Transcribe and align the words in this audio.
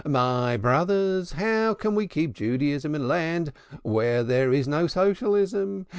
"My 0.03 0.57
brothers, 0.57 1.33
how 1.33 1.75
can 1.75 1.93
we 1.93 2.07
keep 2.07 2.33
Judaism 2.33 2.95
in 2.95 3.03
a 3.03 3.05
land 3.05 3.53
where 3.83 4.23
there 4.23 4.51
is 4.51 4.67
no 4.67 4.87
Socialism? 4.87 5.85